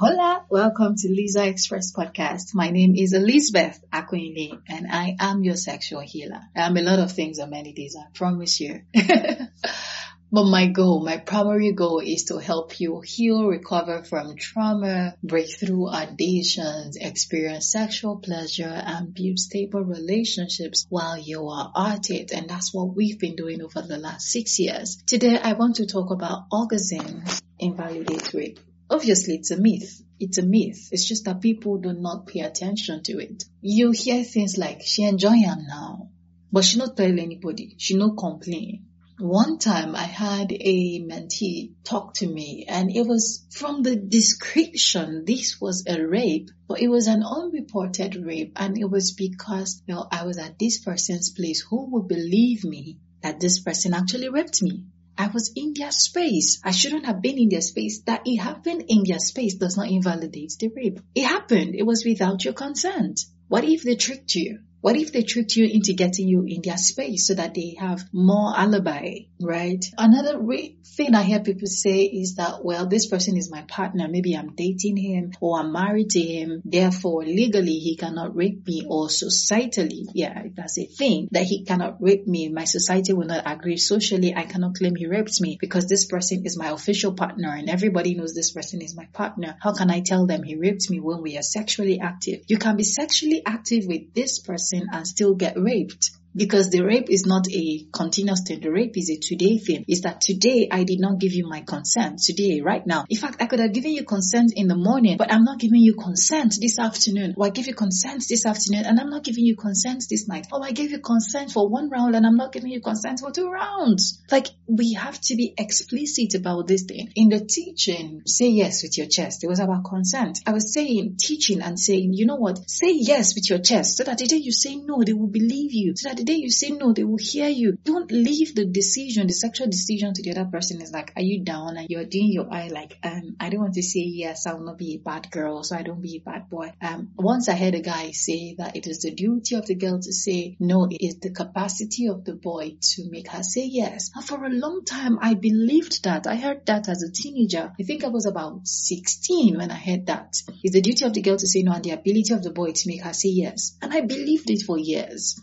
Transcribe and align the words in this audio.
Hola, 0.00 0.46
welcome 0.48 0.96
to 0.96 1.08
Lisa 1.08 1.46
Express 1.46 1.92
podcast. 1.92 2.54
My 2.54 2.70
name 2.70 2.94
is 2.96 3.12
Elizabeth 3.12 3.84
Aquinle 3.92 4.62
and 4.66 4.86
I 4.90 5.14
am 5.20 5.44
your 5.44 5.56
sexual 5.56 6.00
healer. 6.00 6.40
I'm 6.56 6.78
a 6.78 6.80
lot 6.80 7.00
of 7.00 7.12
things 7.12 7.38
on 7.38 7.50
many 7.50 7.74
days, 7.74 7.96
I 8.00 8.06
promise 8.14 8.60
you. 8.60 8.80
but 8.94 10.44
my 10.44 10.68
goal, 10.68 11.04
my 11.04 11.18
primary 11.18 11.72
goal 11.72 11.98
is 11.98 12.24
to 12.28 12.38
help 12.38 12.80
you 12.80 13.02
heal, 13.02 13.46
recover 13.46 14.02
from 14.02 14.36
trauma, 14.36 15.16
break 15.22 15.50
through 15.60 15.90
addictions, 15.90 16.96
experience 16.96 17.70
sexual 17.70 18.20
pleasure 18.20 18.72
and 18.72 19.12
build 19.12 19.38
stable 19.38 19.84
relationships 19.84 20.86
while 20.88 21.18
you 21.18 21.46
are 21.48 21.72
at 21.76 22.08
it. 22.08 22.32
And 22.32 22.48
that's 22.48 22.72
what 22.72 22.96
we've 22.96 23.18
been 23.18 23.36
doing 23.36 23.60
over 23.60 23.82
the 23.82 23.98
last 23.98 24.28
six 24.28 24.58
years. 24.58 24.96
Today 25.06 25.38
I 25.38 25.52
want 25.52 25.76
to 25.76 25.86
talk 25.86 26.10
about 26.10 26.48
orgasms 26.48 27.42
invalidate 27.58 28.32
rape. 28.32 28.60
Obviously, 28.90 29.36
it's 29.36 29.52
a 29.52 29.56
myth. 29.56 30.02
It's 30.18 30.38
a 30.38 30.42
myth. 30.42 30.88
It's 30.90 31.06
just 31.06 31.24
that 31.26 31.40
people 31.40 31.78
do 31.78 31.92
not 31.92 32.26
pay 32.26 32.40
attention 32.40 33.04
to 33.04 33.18
it. 33.18 33.44
You 33.60 33.92
hear 33.92 34.24
things 34.24 34.58
like, 34.58 34.82
she 34.82 35.04
enjoy 35.04 35.36
him 35.36 35.66
now, 35.68 36.10
but 36.50 36.64
she 36.64 36.78
not 36.78 36.96
tell 36.96 37.06
anybody. 37.06 37.76
She 37.78 37.94
no 37.94 38.10
complain. 38.10 38.86
One 39.20 39.58
time 39.58 39.94
I 39.94 40.04
had 40.04 40.50
a 40.50 41.00
mentee 41.00 41.74
talk 41.84 42.14
to 42.14 42.26
me 42.26 42.64
and 42.66 42.90
it 42.90 43.06
was 43.06 43.46
from 43.50 43.82
the 43.82 43.94
description, 43.94 45.24
this 45.26 45.60
was 45.60 45.84
a 45.86 46.02
rape, 46.02 46.50
but 46.66 46.80
it 46.80 46.88
was 46.88 47.06
an 47.06 47.22
unreported 47.22 48.16
rape 48.16 48.54
and 48.56 48.78
it 48.78 48.90
was 48.90 49.12
because, 49.12 49.82
you 49.86 49.94
know, 49.94 50.06
I 50.10 50.24
was 50.24 50.38
at 50.38 50.58
this 50.58 50.82
person's 50.82 51.30
place. 51.30 51.60
Who 51.68 51.90
would 51.92 52.08
believe 52.08 52.64
me 52.64 52.98
that 53.22 53.40
this 53.40 53.60
person 53.60 53.94
actually 53.94 54.30
raped 54.30 54.62
me? 54.62 54.84
I 55.20 55.28
was 55.28 55.52
in 55.54 55.74
their 55.74 55.90
space. 55.90 56.62
I 56.64 56.70
shouldn't 56.70 57.04
have 57.04 57.20
been 57.20 57.36
in 57.36 57.50
their 57.50 57.60
space. 57.60 58.00
That 58.06 58.22
it 58.24 58.38
happened 58.38 58.84
in 58.88 59.02
their 59.06 59.18
space 59.18 59.54
does 59.54 59.76
not 59.76 59.90
invalidate 59.90 60.54
the 60.58 60.68
rape. 60.68 60.98
It 61.14 61.26
happened. 61.26 61.74
It 61.74 61.84
was 61.84 62.06
without 62.06 62.42
your 62.42 62.54
consent. 62.54 63.26
What 63.46 63.64
if 63.64 63.82
they 63.82 63.96
tricked 63.96 64.34
you? 64.34 64.60
What 64.82 64.96
if 64.96 65.12
they 65.12 65.22
tricked 65.22 65.56
you 65.56 65.66
into 65.66 65.92
getting 65.92 66.26
you 66.26 66.44
in 66.46 66.62
their 66.62 66.78
space 66.78 67.26
so 67.26 67.34
that 67.34 67.52
they 67.52 67.76
have 67.78 68.02
more 68.14 68.56
alibi, 68.56 69.26
right? 69.38 69.84
Another 69.98 70.40
re- 70.40 70.78
thing 70.96 71.14
I 71.14 71.22
hear 71.22 71.40
people 71.40 71.66
say 71.66 72.04
is 72.04 72.36
that, 72.36 72.64
well, 72.64 72.86
this 72.86 73.06
person 73.06 73.36
is 73.36 73.50
my 73.50 73.60
partner. 73.62 74.08
Maybe 74.08 74.34
I'm 74.34 74.54
dating 74.54 74.96
him 74.96 75.32
or 75.38 75.60
I'm 75.60 75.72
married 75.72 76.10
to 76.10 76.20
him. 76.20 76.62
Therefore, 76.64 77.24
legally, 77.24 77.78
he 77.78 77.96
cannot 77.96 78.34
rape 78.34 78.66
me 78.66 78.86
or 78.88 79.08
societally. 79.08 80.06
Yeah, 80.14 80.44
that's 80.54 80.78
a 80.78 80.86
thing 80.86 81.28
that 81.32 81.44
he 81.44 81.64
cannot 81.64 82.00
rape 82.00 82.26
me. 82.26 82.48
My 82.48 82.64
society 82.64 83.12
will 83.12 83.26
not 83.26 83.42
agree. 83.44 83.76
Socially, 83.76 84.34
I 84.34 84.44
cannot 84.44 84.76
claim 84.76 84.96
he 84.96 85.06
raped 85.06 85.42
me 85.42 85.58
because 85.60 85.88
this 85.88 86.06
person 86.06 86.46
is 86.46 86.56
my 86.56 86.70
official 86.70 87.12
partner 87.12 87.54
and 87.54 87.68
everybody 87.68 88.14
knows 88.14 88.32
this 88.32 88.52
person 88.52 88.80
is 88.80 88.96
my 88.96 89.08
partner. 89.12 89.56
How 89.60 89.74
can 89.74 89.90
I 89.90 90.00
tell 90.00 90.26
them 90.26 90.42
he 90.42 90.56
raped 90.56 90.88
me 90.88 91.00
when 91.00 91.20
we 91.20 91.36
are 91.36 91.42
sexually 91.42 92.00
active? 92.00 92.44
You 92.46 92.56
can 92.56 92.76
be 92.76 92.84
sexually 92.84 93.42
active 93.44 93.84
with 93.86 94.14
this 94.14 94.38
person 94.38 94.69
person 94.70 94.88
and 94.92 95.06
still 95.06 95.34
get 95.34 95.58
raped 95.58 96.10
because 96.34 96.70
the 96.70 96.82
rape 96.82 97.10
is 97.10 97.26
not 97.26 97.46
a 97.50 97.86
continuous 97.92 98.42
thing. 98.46 98.60
The 98.60 98.70
rape 98.70 98.96
is 98.96 99.10
a 99.10 99.18
today 99.18 99.58
thing. 99.58 99.84
Is 99.88 100.02
that 100.02 100.20
today 100.20 100.68
I 100.70 100.84
did 100.84 101.00
not 101.00 101.18
give 101.18 101.32
you 101.32 101.48
my 101.48 101.62
consent 101.62 102.20
today, 102.24 102.60
right 102.60 102.86
now. 102.86 103.04
In 103.08 103.18
fact, 103.18 103.42
I 103.42 103.46
could 103.46 103.60
have 103.60 103.72
given 103.72 103.92
you 103.92 104.04
consent 104.04 104.52
in 104.54 104.68
the 104.68 104.76
morning, 104.76 105.16
but 105.16 105.32
I'm 105.32 105.44
not 105.44 105.58
giving 105.58 105.80
you 105.80 105.94
consent 105.94 106.56
this 106.60 106.78
afternoon. 106.78 107.34
Or 107.36 107.46
I 107.46 107.50
give 107.50 107.66
you 107.66 107.74
consent 107.74 108.24
this 108.28 108.46
afternoon 108.46 108.84
and 108.86 109.00
I'm 109.00 109.10
not 109.10 109.24
giving 109.24 109.44
you 109.44 109.56
consent 109.56 110.04
this 110.08 110.28
night. 110.28 110.46
Oh, 110.52 110.62
I 110.62 110.72
gave 110.72 110.90
you 110.90 111.00
consent 111.00 111.50
for 111.52 111.68
one 111.68 111.90
round 111.90 112.14
and 112.14 112.26
I'm 112.26 112.36
not 112.36 112.52
giving 112.52 112.70
you 112.70 112.80
consent 112.80 113.20
for 113.20 113.30
two 113.32 113.50
rounds. 113.50 114.22
Like 114.30 114.48
we 114.66 114.94
have 114.94 115.20
to 115.22 115.36
be 115.36 115.54
explicit 115.58 116.34
about 116.34 116.66
this 116.66 116.84
thing. 116.84 117.10
In 117.16 117.28
the 117.28 117.40
teaching, 117.40 118.22
say 118.26 118.48
yes 118.48 118.82
with 118.82 118.96
your 118.96 119.06
chest. 119.06 119.42
It 119.44 119.48
was 119.48 119.60
about 119.60 119.84
consent. 119.84 120.40
I 120.46 120.52
was 120.52 120.72
saying, 120.72 121.16
teaching 121.20 121.60
and 121.60 121.78
saying, 121.78 122.12
you 122.14 122.26
know 122.26 122.36
what? 122.36 122.68
Say 122.68 122.92
yes 122.92 123.34
with 123.34 123.48
your 123.50 123.58
chest 123.58 123.96
so 123.96 124.04
that 124.04 124.18
the 124.18 124.26
day 124.26 124.36
you 124.36 124.52
say 124.52 124.76
no, 124.76 125.02
they 125.04 125.12
will 125.12 125.26
believe 125.26 125.72
you. 125.72 125.94
So 125.96 126.08
that 126.08 126.19
the 126.20 126.26
day 126.26 126.34
you 126.34 126.50
say 126.50 126.68
no, 126.70 126.92
they 126.92 127.04
will 127.04 127.18
hear 127.18 127.48
you. 127.48 127.78
Don't 127.82 128.12
leave 128.12 128.54
the 128.54 128.66
decision, 128.66 129.26
the 129.26 129.32
sexual 129.32 129.68
decision 129.68 130.12
to 130.12 130.22
the 130.22 130.32
other 130.32 130.50
person. 130.50 130.82
Is 130.82 130.92
like, 130.92 131.12
are 131.16 131.22
you 131.22 131.44
down? 131.44 131.78
And 131.78 131.88
you're 131.88 132.04
doing 132.04 132.30
your 132.30 132.52
eye 132.52 132.68
like, 132.68 132.98
um, 133.02 133.36
I 133.40 133.48
don't 133.48 133.60
want 133.60 133.74
to 133.74 133.82
say 133.82 134.00
yes, 134.00 134.46
I 134.46 134.52
will 134.52 134.66
not 134.66 134.76
be 134.76 134.96
a 134.96 134.98
bad 134.98 135.30
girl, 135.30 135.62
so 135.62 135.76
I 135.76 135.82
don't 135.82 136.02
be 136.02 136.16
a 136.18 136.30
bad 136.30 136.50
boy. 136.50 136.72
Um, 136.82 137.12
once 137.16 137.48
I 137.48 137.54
heard 137.54 137.74
a 137.74 137.80
guy 137.80 138.10
say 138.10 138.54
that 138.58 138.76
it 138.76 138.86
is 138.86 139.00
the 139.00 139.12
duty 139.12 139.54
of 139.54 139.64
the 139.64 139.76
girl 139.76 139.98
to 139.98 140.12
say 140.12 140.56
no, 140.60 140.86
it 140.90 141.02
is 141.02 141.20
the 141.20 141.30
capacity 141.30 142.08
of 142.08 142.24
the 142.24 142.34
boy 142.34 142.76
to 142.80 143.10
make 143.10 143.28
her 143.28 143.42
say 143.42 143.64
yes. 143.64 144.10
And 144.14 144.24
for 144.24 144.44
a 144.44 144.50
long 144.50 144.84
time, 144.84 145.18
I 145.22 145.32
believed 145.34 146.04
that. 146.04 146.26
I 146.26 146.36
heard 146.36 146.66
that 146.66 146.88
as 146.90 147.02
a 147.02 147.10
teenager. 147.10 147.72
I 147.80 147.82
think 147.82 148.04
I 148.04 148.08
was 148.08 148.26
about 148.26 148.68
16 148.68 149.56
when 149.56 149.70
I 149.70 149.78
heard 149.78 150.06
that. 150.06 150.36
It's 150.62 150.74
the 150.74 150.82
duty 150.82 151.06
of 151.06 151.14
the 151.14 151.22
girl 151.22 151.38
to 151.38 151.46
say 151.46 151.62
no 151.62 151.72
and 151.72 151.84
the 151.84 151.92
ability 151.92 152.34
of 152.34 152.42
the 152.42 152.52
boy 152.52 152.72
to 152.72 152.88
make 152.88 153.04
her 153.04 153.14
say 153.14 153.30
yes. 153.30 153.78
And 153.80 153.94
I 153.94 154.02
believed 154.02 154.50
it 154.50 154.62
for 154.66 154.78
years. 154.78 155.40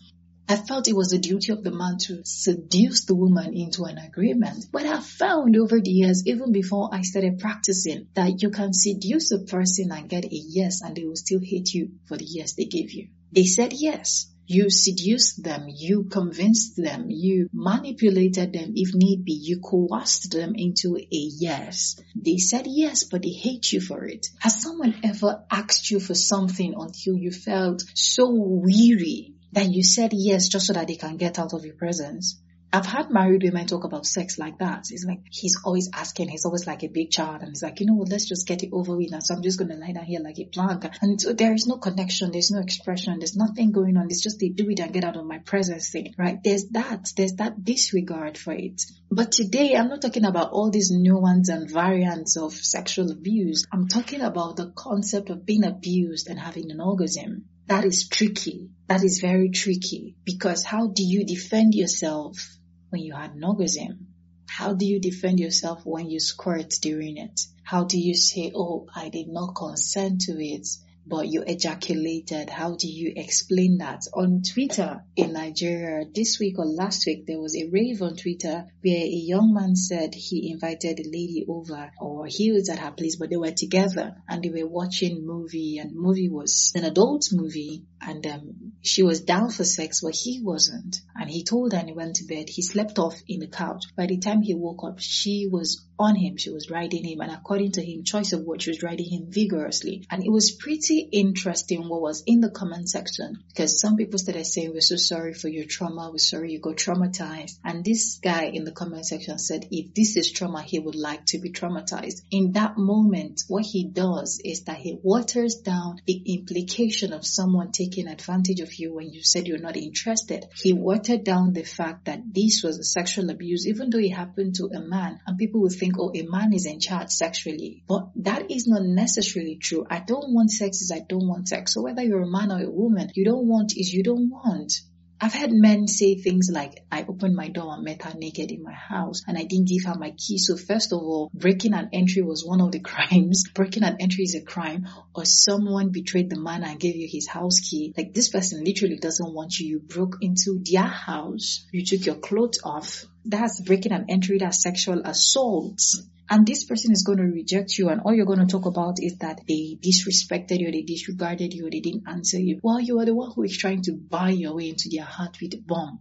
I 0.49 0.55
felt 0.55 0.87
it 0.87 0.95
was 0.95 1.09
the 1.09 1.17
duty 1.17 1.51
of 1.51 1.61
the 1.61 1.71
man 1.71 1.97
to 2.03 2.21
seduce 2.23 3.03
the 3.03 3.15
woman 3.15 3.53
into 3.53 3.83
an 3.83 3.97
agreement. 3.97 4.67
But 4.71 4.85
I 4.85 5.01
found 5.01 5.57
over 5.57 5.81
the 5.81 5.91
years, 5.91 6.23
even 6.25 6.53
before 6.53 6.89
I 6.93 7.01
started 7.01 7.39
practicing, 7.39 8.07
that 8.13 8.41
you 8.41 8.49
can 8.49 8.71
seduce 8.71 9.31
a 9.33 9.39
person 9.39 9.91
and 9.91 10.07
get 10.07 10.23
a 10.23 10.29
yes 10.31 10.81
and 10.81 10.95
they 10.95 11.03
will 11.03 11.17
still 11.17 11.41
hate 11.41 11.73
you 11.73 11.91
for 12.07 12.15
the 12.15 12.23
yes 12.23 12.53
they 12.53 12.63
gave 12.63 12.91
you. 12.91 13.09
They 13.33 13.43
said 13.43 13.73
yes. 13.73 14.31
You 14.49 14.69
seduced 14.69 15.43
them, 15.43 15.65
you 15.67 16.05
convinced 16.05 16.77
them, 16.77 17.07
you 17.09 17.49
manipulated 17.51 18.53
them 18.53 18.71
if 18.75 18.95
need 18.95 19.25
be, 19.25 19.33
you 19.33 19.59
coerced 19.59 20.31
them 20.31 20.53
into 20.55 20.95
a 20.95 21.05
yes. 21.11 21.97
They 22.15 22.37
said 22.37 22.65
yes, 22.65 23.03
but 23.03 23.23
they 23.23 23.31
hate 23.31 23.73
you 23.73 23.81
for 23.81 24.05
it. 24.05 24.27
Has 24.39 24.61
someone 24.61 24.95
ever 25.03 25.43
asked 25.51 25.91
you 25.91 25.99
for 25.99 26.15
something 26.15 26.73
until 26.77 27.17
you 27.17 27.31
felt 27.31 27.83
so 27.93 28.31
weary 28.31 29.33
that 29.57 29.73
you 29.73 29.83
said 29.83 30.11
yes 30.13 30.49
just 30.49 30.67
so 30.67 30.73
that 30.73 30.87
they 30.87 30.95
can 30.95 31.17
get 31.17 31.39
out 31.39 31.53
of 31.53 31.65
your 31.65 31.73
presence. 31.73 32.39
I've 32.71 32.85
had 32.85 33.09
married 33.09 33.41
women 33.43 33.65
talk 33.65 33.85
about 33.85 34.05
sex 34.05 34.37
like 34.37 34.59
that. 34.59 34.85
It's 34.91 35.03
like 35.03 35.21
he's 35.31 35.57
always 35.63 35.89
asking, 35.93 36.27
he's 36.29 36.45
always 36.45 36.67
like 36.67 36.83
a 36.83 36.89
big 36.89 37.09
child, 37.09 37.41
and 37.41 37.49
he's 37.49 37.63
like, 37.63 37.79
you 37.79 37.87
know 37.87 37.95
what, 37.95 38.09
let's 38.09 38.27
just 38.27 38.45
get 38.45 38.61
it 38.61 38.69
over 38.71 38.95
with. 38.95 39.13
And 39.13 39.23
so 39.23 39.33
I'm 39.33 39.41
just 39.41 39.57
gonna 39.57 39.77
lie 39.77 39.93
down 39.93 40.03
here 40.03 40.19
like 40.19 40.37
a 40.37 40.45
plank. 40.45 40.85
And 41.01 41.19
so 41.19 41.33
there 41.33 41.53
is 41.53 41.65
no 41.65 41.77
connection, 41.77 42.31
there's 42.31 42.51
no 42.51 42.59
expression, 42.59 43.17
there's 43.17 43.35
nothing 43.35 43.71
going 43.71 43.97
on. 43.97 44.07
It's 44.11 44.21
just 44.21 44.39
they 44.39 44.49
do 44.49 44.69
it 44.69 44.79
and 44.79 44.93
get 44.93 45.05
out 45.05 45.17
of 45.17 45.25
my 45.25 45.39
presence 45.39 45.89
thing, 45.89 46.13
right? 46.19 46.37
There's 46.43 46.67
that, 46.71 47.09
there's 47.15 47.33
that 47.37 47.63
disregard 47.63 48.37
for 48.37 48.53
it. 48.53 48.83
But 49.09 49.31
today 49.31 49.75
I'm 49.75 49.87
not 49.87 50.01
talking 50.01 50.25
about 50.25 50.51
all 50.51 50.69
these 50.69 50.91
nuances 50.91 51.49
and 51.49 51.71
variants 51.71 52.37
of 52.37 52.53
sexual 52.53 53.11
abuse. 53.11 53.65
I'm 53.71 53.87
talking 53.87 54.21
about 54.21 54.57
the 54.57 54.71
concept 54.75 55.31
of 55.31 55.45
being 55.45 55.63
abused 55.63 56.29
and 56.29 56.37
having 56.37 56.69
an 56.69 56.81
orgasm. 56.81 57.45
That 57.67 57.83
is 57.83 58.07
tricky. 58.07 58.69
That 58.87 59.03
is 59.03 59.19
very 59.19 59.49
tricky 59.49 60.15
because 60.23 60.63
how 60.63 60.87
do 60.87 61.03
you 61.03 61.25
defend 61.25 61.75
yourself 61.75 62.57
when 62.89 63.01
you 63.01 63.13
had 63.13 63.31
an 63.35 63.43
orgasm? 63.43 64.07
How 64.47 64.73
do 64.73 64.85
you 64.85 65.01
defend 65.01 65.39
yourself 65.41 65.85
when 65.85 66.09
you 66.09 66.21
squirt 66.21 66.69
during 66.81 67.17
it? 67.17 67.41
How 67.63 67.83
do 67.83 67.99
you 67.99 68.15
say, 68.15 68.53
oh, 68.55 68.87
I 68.95 69.09
did 69.09 69.27
not 69.27 69.53
consent 69.53 70.21
to 70.21 70.41
it? 70.41 70.65
But 71.07 71.27
you 71.27 71.43
ejaculated. 71.45 72.49
How 72.49 72.75
do 72.75 72.87
you 72.87 73.13
explain 73.15 73.77
that? 73.79 74.01
On 74.13 74.41
Twitter 74.41 75.03
in 75.15 75.33
Nigeria 75.33 76.05
this 76.13 76.37
week 76.39 76.59
or 76.59 76.65
last 76.65 77.05
week, 77.05 77.25
there 77.25 77.39
was 77.39 77.55
a 77.55 77.69
rave 77.69 78.01
on 78.01 78.15
Twitter 78.15 78.65
where 78.81 78.97
a 78.97 79.23
young 79.31 79.53
man 79.53 79.75
said 79.75 80.13
he 80.13 80.51
invited 80.51 80.99
a 80.99 81.09
lady 81.09 81.45
over 81.47 81.91
or 81.99 82.25
he 82.27 82.51
was 82.51 82.69
at 82.69 82.79
her 82.79 82.91
place, 82.91 83.15
but 83.15 83.29
they 83.29 83.37
were 83.37 83.51
together 83.51 84.15
and 84.27 84.43
they 84.43 84.49
were 84.49 84.69
watching 84.69 85.25
movie 85.25 85.77
and 85.77 85.95
movie 85.95 86.29
was 86.29 86.71
an 86.75 86.83
adult 86.83 87.29
movie 87.31 87.85
and 88.01 88.25
um, 88.27 88.73
she 88.81 89.03
was 89.03 89.21
down 89.21 89.49
for 89.49 89.63
sex, 89.63 90.01
but 90.01 90.15
he 90.15 90.41
wasn't. 90.41 91.01
And 91.15 91.29
he 91.29 91.43
told 91.43 91.73
her 91.73 91.79
and 91.79 91.89
he 91.89 91.95
went 91.95 92.17
to 92.17 92.25
bed. 92.25 92.47
He 92.47 92.61
slept 92.61 92.99
off 92.99 93.15
in 93.27 93.39
the 93.39 93.47
couch. 93.47 93.83
By 93.95 94.05
the 94.05 94.17
time 94.19 94.41
he 94.41 94.53
woke 94.53 94.83
up, 94.83 94.99
she 94.99 95.47
was 95.51 95.85
on 95.99 96.15
him. 96.15 96.37
She 96.37 96.51
was 96.51 96.69
riding 96.69 97.03
him. 97.03 97.19
And 97.21 97.31
according 97.31 97.73
to 97.73 97.83
him, 97.83 98.03
choice 98.03 98.33
of 98.33 98.41
word, 98.41 98.61
she 98.61 98.69
was 98.69 98.83
riding 98.83 99.09
him 99.09 99.27
vigorously. 99.29 100.05
And 100.09 100.23
it 100.23 100.31
was 100.31 100.51
pretty 100.51 100.96
interesting 100.99 101.87
what 101.87 102.01
was 102.01 102.23
in 102.25 102.41
the 102.41 102.49
comment 102.49 102.89
section 102.89 103.43
because 103.49 103.79
some 103.79 103.95
people 103.95 104.19
started 104.19 104.45
saying, 104.45 104.71
we're 104.71 104.81
so 104.81 104.95
sorry 104.95 105.33
for 105.33 105.47
your 105.47 105.65
trauma. 105.65 106.09
We're 106.11 106.19
sorry 106.19 106.51
you 106.51 106.59
got 106.59 106.75
traumatized. 106.75 107.57
And 107.63 107.83
this 107.83 108.19
guy 108.23 108.45
in 108.45 108.63
the 108.63 108.71
comment 108.71 109.05
section 109.05 109.39
said, 109.39 109.67
if 109.71 109.93
this 109.93 110.17
is 110.17 110.31
trauma, 110.31 110.61
he 110.61 110.79
would 110.79 110.95
like 110.95 111.25
to 111.27 111.39
be 111.39 111.51
traumatized. 111.51 112.21
In 112.31 112.53
that 112.53 112.77
moment, 112.77 113.41
what 113.47 113.65
he 113.65 113.85
does 113.85 114.41
is 114.43 114.63
that 114.65 114.77
he 114.77 114.99
waters 115.01 115.55
down 115.55 116.01
the 116.05 116.21
implication 116.33 117.13
of 117.13 117.25
someone 117.25 117.71
taking 117.71 118.07
advantage 118.07 118.59
of 118.59 118.73
you 118.75 118.93
when 118.93 119.11
you 119.11 119.23
said 119.23 119.47
you're 119.47 119.57
not 119.57 119.77
interested. 119.77 120.45
He 120.55 120.73
watered 120.73 121.23
down 121.23 121.53
the 121.53 121.63
fact 121.63 122.05
that 122.05 122.21
this 122.31 122.61
was 122.63 122.79
a 122.79 122.83
sexual 122.83 123.29
abuse, 123.29 123.67
even 123.67 123.89
though 123.89 123.99
it 123.99 124.13
happened 124.13 124.55
to 124.55 124.65
a 124.65 124.79
man. 124.79 125.19
And 125.25 125.37
people 125.37 125.61
would 125.61 125.73
think, 125.73 125.95
oh, 125.99 126.11
a 126.13 126.23
man 126.23 126.53
is 126.53 126.65
in 126.65 126.79
charge 126.79 127.09
sexually. 127.09 127.83
But 127.87 128.09
that 128.17 128.51
is 128.51 128.67
not 128.67 128.83
necessarily 128.83 129.55
true. 129.55 129.85
I 129.89 129.99
don't 129.99 130.33
want 130.33 130.51
sex 130.51 130.81
is 130.87 130.91
I 130.91 131.05
don't 131.07 131.27
want 131.27 131.49
sex. 131.49 131.73
So 131.73 131.81
whether 131.81 132.03
you're 132.03 132.21
a 132.21 132.27
man 132.29 132.51
or 132.51 132.63
a 132.63 132.69
woman, 132.69 133.11
you 133.13 133.25
don't 133.25 133.47
want 133.47 133.73
is 133.75 133.93
you 133.93 134.03
don't 134.03 134.29
want. 134.29 134.73
I've 135.19 135.33
had 135.33 135.51
men 135.51 135.87
say 135.87 136.15
things 136.15 136.47
like, 136.53 136.85
I 136.91 137.03
opened 137.09 137.35
my 137.35 137.49
door 137.49 137.73
and 137.73 137.83
met 137.83 138.03
her 138.03 138.13
naked 138.15 138.51
in 138.51 138.61
my 138.61 138.73
house 138.73 139.23
and 139.27 139.35
I 139.35 139.45
didn't 139.45 139.67
give 139.67 139.83
her 139.85 139.97
my 139.97 140.11
key. 140.11 140.37
So 140.37 140.55
first 140.55 140.93
of 140.93 140.99
all, 140.99 141.31
breaking 141.33 141.73
an 141.73 141.89
entry 141.91 142.21
was 142.21 142.45
one 142.45 142.61
of 142.61 142.71
the 142.71 142.79
crimes. 142.91 143.43
breaking 143.53 143.83
an 143.83 143.97
entry 143.99 144.25
is 144.25 144.35
a 144.35 144.45
crime 144.45 144.87
or 145.15 145.25
someone 145.25 145.91
betrayed 145.91 146.29
the 146.29 146.39
man 146.39 146.63
and 146.63 146.79
gave 146.79 146.95
you 146.95 147.07
his 147.11 147.27
house 147.27 147.59
key. 147.59 147.95
Like 147.97 148.13
this 148.13 148.29
person 148.29 148.63
literally 148.63 148.97
doesn't 148.97 149.33
want 149.33 149.57
you. 149.57 149.67
You 149.67 149.79
broke 149.79 150.17
into 150.21 150.61
their 150.63 150.83
house. 150.83 151.65
You 151.71 151.83
took 151.83 152.05
your 152.05 152.17
clothes 152.17 152.59
off. 152.63 153.05
That's 153.25 153.59
breaking 153.61 153.93
an 153.93 154.05
entry. 154.09 154.37
That's 154.37 154.61
sexual 154.61 155.01
assault 155.03 155.81
and 156.29 156.45
this 156.45 156.65
person 156.65 156.91
is 156.91 157.03
going 157.03 157.19
to 157.19 157.23
reject 157.23 157.77
you 157.77 157.89
and 157.89 158.01
all 158.01 158.13
you're 158.13 158.25
going 158.25 158.45
to 158.45 158.45
talk 158.45 158.65
about 158.65 158.97
is 158.99 159.17
that 159.19 159.41
they 159.47 159.77
disrespected 159.81 160.59
you, 160.59 160.71
they 160.71 160.81
disregarded 160.81 161.53
you, 161.53 161.69
they 161.69 161.79
didn't 161.79 162.07
answer 162.07 162.39
you, 162.39 162.59
while 162.61 162.79
you 162.79 162.99
are 162.99 163.05
the 163.05 163.15
one 163.15 163.31
who 163.35 163.43
is 163.43 163.57
trying 163.57 163.81
to 163.83 163.93
buy 163.93 164.29
your 164.29 164.55
way 164.55 164.69
into 164.69 164.89
their 164.91 165.05
heart 165.05 165.37
with 165.41 165.53
a 165.53 165.61
bomb. 165.65 165.99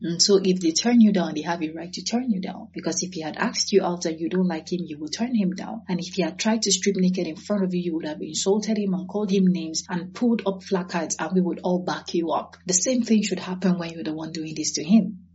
And 0.00 0.22
so 0.22 0.40
if 0.42 0.60
they 0.60 0.70
turn 0.70 1.00
you 1.00 1.12
down, 1.12 1.34
they 1.34 1.42
have 1.42 1.62
a 1.62 1.70
right 1.72 1.92
to 1.92 2.04
turn 2.04 2.30
you 2.30 2.40
down. 2.40 2.68
Because 2.72 3.02
if 3.02 3.12
he 3.12 3.20
had 3.20 3.36
asked 3.36 3.72
you 3.72 3.82
out 3.84 4.04
and 4.04 4.20
you 4.20 4.28
don't 4.28 4.46
like 4.46 4.72
him, 4.72 4.82
you 4.84 4.96
will 4.96 5.08
turn 5.08 5.34
him 5.34 5.54
down. 5.54 5.82
And 5.88 5.98
if 5.98 6.14
he 6.14 6.22
had 6.22 6.38
tried 6.38 6.62
to 6.62 6.70
strip 6.70 6.94
naked 6.96 7.26
in 7.26 7.34
front 7.34 7.64
of 7.64 7.74
you, 7.74 7.82
you 7.82 7.94
would 7.94 8.06
have 8.06 8.22
insulted 8.22 8.78
him 8.78 8.94
and 8.94 9.08
called 9.08 9.30
him 9.30 9.46
names 9.46 9.84
and 9.88 10.14
pulled 10.14 10.42
up 10.46 10.62
placards 10.62 11.16
and 11.18 11.32
we 11.34 11.40
would 11.40 11.60
all 11.64 11.82
back 11.82 12.14
you 12.14 12.30
up. 12.30 12.56
The 12.66 12.74
same 12.74 13.02
thing 13.02 13.22
should 13.22 13.40
happen 13.40 13.78
when 13.78 13.90
you're 13.90 14.04
the 14.04 14.14
one 14.14 14.30
doing 14.30 14.54
this 14.54 14.74
to 14.74 14.84
him. 14.84 15.27